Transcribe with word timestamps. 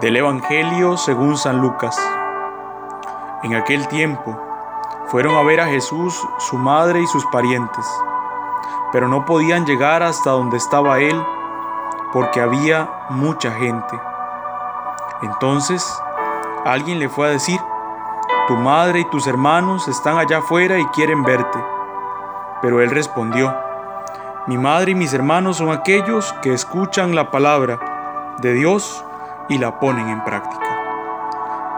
Del 0.00 0.16
Evangelio 0.16 0.96
según 0.96 1.36
San 1.36 1.60
Lucas. 1.60 1.94
En 3.42 3.54
aquel 3.54 3.86
tiempo 3.88 4.34
fueron 5.08 5.36
a 5.36 5.42
ver 5.42 5.60
a 5.60 5.66
Jesús 5.66 6.26
su 6.38 6.56
madre 6.56 7.02
y 7.02 7.06
sus 7.06 7.26
parientes, 7.26 7.86
pero 8.92 9.08
no 9.08 9.26
podían 9.26 9.66
llegar 9.66 10.02
hasta 10.02 10.30
donde 10.30 10.56
estaba 10.56 11.00
él 11.00 11.22
porque 12.14 12.40
había 12.40 12.88
mucha 13.10 13.52
gente. 13.52 14.00
Entonces 15.20 16.02
alguien 16.64 16.98
le 16.98 17.10
fue 17.10 17.28
a 17.28 17.32
decir, 17.32 17.60
tu 18.48 18.56
madre 18.56 19.00
y 19.00 19.10
tus 19.10 19.26
hermanos 19.26 19.86
están 19.86 20.16
allá 20.16 20.38
afuera 20.38 20.78
y 20.78 20.86
quieren 20.86 21.24
verte. 21.24 21.62
Pero 22.62 22.80
él 22.80 22.90
respondió, 22.90 23.54
mi 24.46 24.56
madre 24.56 24.92
y 24.92 24.94
mis 24.94 25.12
hermanos 25.12 25.58
son 25.58 25.70
aquellos 25.70 26.32
que 26.40 26.54
escuchan 26.54 27.14
la 27.14 27.30
palabra 27.30 28.34
de 28.38 28.54
Dios 28.54 29.04
y 29.50 29.58
la 29.58 29.78
ponen 29.80 30.08
en 30.08 30.24
práctica. 30.24 30.64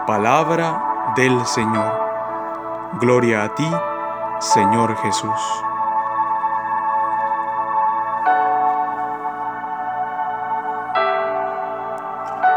Palabra 0.05 1.13
del 1.15 1.43
Señor. 1.45 1.91
Gloria 3.01 3.43
a 3.43 3.55
ti, 3.55 3.67
Señor 4.39 4.95
Jesús. 4.97 5.63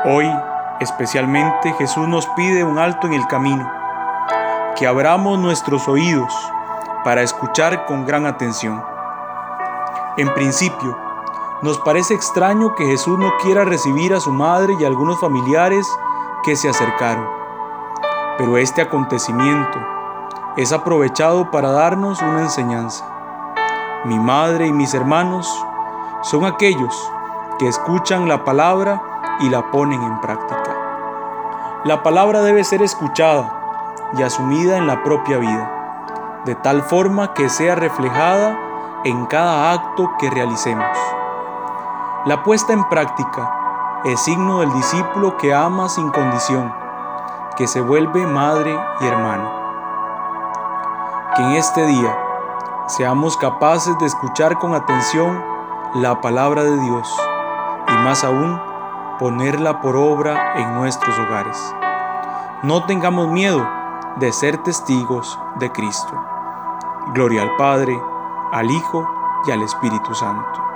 Hoy, 0.05 0.31
especialmente, 0.81 1.73
Jesús 1.73 2.07
nos 2.07 2.27
pide 2.29 2.63
un 2.63 2.79
alto 2.79 3.07
en 3.07 3.15
el 3.15 3.27
camino, 3.27 3.73
que 4.77 4.87
abramos 4.87 5.39
nuestros 5.39 5.89
oídos 5.89 6.33
para 7.05 7.23
escuchar 7.23 7.87
con 7.87 8.05
gran 8.05 8.27
atención. 8.27 8.85
En 10.19 10.33
principio, 10.35 11.06
nos 11.63 11.79
parece 11.79 12.15
extraño 12.15 12.75
que 12.75 12.85
Jesús 12.85 13.19
no 13.19 13.33
quiera 13.39 13.65
recibir 13.65 14.13
a 14.13 14.21
su 14.21 14.31
madre 14.31 14.77
y 14.79 14.85
a 14.85 14.89
algunos 14.89 15.19
familiares 15.19 15.87
que 16.43 16.55
se 16.55 16.69
acercaron. 16.69 17.27
Pero 18.37 18.59
este 18.59 18.83
acontecimiento 18.83 19.79
es 20.57 20.73
aprovechado 20.73 21.51
para 21.51 21.71
darnos 21.71 22.21
una 22.21 22.43
enseñanza. 22.43 23.05
Mi 24.05 24.19
madre 24.19 24.67
y 24.67 24.73
mis 24.73 24.93
hermanos 24.93 25.65
son 26.23 26.45
aquellos 26.45 27.11
que 27.59 27.69
escuchan 27.69 28.29
la 28.29 28.45
palabra 28.45 29.03
y 29.41 29.49
la 29.49 29.71
ponen 29.71 30.03
en 30.03 30.21
práctica. 30.21 30.77
La 31.85 32.03
palabra 32.03 32.43
debe 32.43 32.65
ser 32.65 32.83
escuchada 32.83 34.03
y 34.19 34.23
asumida 34.23 34.77
en 34.77 34.87
la 34.87 35.03
propia 35.03 35.39
vida, 35.39 36.43
de 36.45 36.55
tal 36.55 36.83
forma 36.83 37.33
que 37.33 37.49
sea 37.49 37.75
reflejada 37.75 38.59
en 39.05 39.25
cada 39.27 39.73
acto 39.73 40.11
que 40.19 40.29
realicemos. 40.29 40.99
La 42.27 42.43
puesta 42.43 42.73
en 42.73 42.83
práctica 42.89 44.01
es 44.03 44.19
signo 44.19 44.59
del 44.59 44.73
discípulo 44.73 45.37
que 45.37 45.55
ama 45.55 45.89
sin 45.89 46.11
condición, 46.11 46.75
que 47.57 47.69
se 47.69 47.81
vuelve 47.81 48.27
madre 48.27 48.77
y 49.01 49.07
hermano. 49.07 49.49
Que 51.37 51.43
en 51.45 51.53
este 51.53 51.87
día 51.87 52.19
seamos 52.89 53.37
capaces 53.37 53.97
de 54.01 54.07
escuchar 54.07 54.59
con 54.59 54.75
atención 54.75 55.41
la 55.95 56.21
palabra 56.21 56.65
de 56.65 56.77
Dios 56.81 57.17
y 57.87 57.93
más 58.03 58.25
aún 58.25 58.61
ponerla 59.21 59.81
por 59.81 59.95
obra 59.95 60.55
en 60.57 60.75
nuestros 60.75 61.17
hogares. 61.21 61.77
No 62.65 62.87
tengamos 62.87 63.29
miedo 63.29 63.65
de 64.17 64.33
ser 64.33 64.59
testigos 64.65 65.39
de 65.61 65.71
Cristo. 65.71 66.21
Gloria 67.15 67.43
al 67.43 67.55
Padre, 67.55 68.03
al 68.51 68.69
Hijo 68.69 69.09
y 69.47 69.53
al 69.53 69.63
Espíritu 69.63 70.13
Santo 70.13 70.76